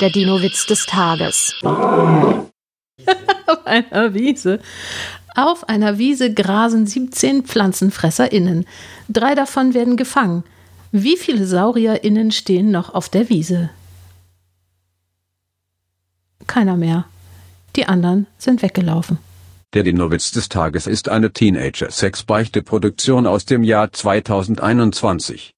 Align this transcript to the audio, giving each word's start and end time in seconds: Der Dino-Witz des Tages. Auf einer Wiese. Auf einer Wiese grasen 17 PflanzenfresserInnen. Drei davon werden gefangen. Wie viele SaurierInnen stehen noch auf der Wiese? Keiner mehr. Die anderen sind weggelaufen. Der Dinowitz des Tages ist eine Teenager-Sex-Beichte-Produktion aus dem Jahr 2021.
Der 0.00 0.10
Dino-Witz 0.10 0.66
des 0.66 0.84
Tages. 0.84 1.54
Auf 1.62 2.50
einer 3.64 4.12
Wiese. 4.12 4.60
Auf 5.34 5.68
einer 5.70 5.96
Wiese 5.96 6.34
grasen 6.34 6.86
17 6.86 7.44
PflanzenfresserInnen. 7.44 8.66
Drei 9.08 9.34
davon 9.34 9.72
werden 9.72 9.96
gefangen. 9.96 10.44
Wie 10.92 11.16
viele 11.16 11.46
SaurierInnen 11.46 12.30
stehen 12.30 12.70
noch 12.70 12.92
auf 12.92 13.08
der 13.08 13.30
Wiese? 13.30 13.70
Keiner 16.46 16.76
mehr. 16.76 17.06
Die 17.74 17.86
anderen 17.86 18.26
sind 18.36 18.60
weggelaufen. 18.60 19.16
Der 19.72 19.82
Dinowitz 19.82 20.30
des 20.30 20.50
Tages 20.50 20.86
ist 20.86 21.08
eine 21.08 21.32
Teenager-Sex-Beichte-Produktion 21.32 23.26
aus 23.26 23.46
dem 23.46 23.62
Jahr 23.62 23.92
2021. 23.92 25.54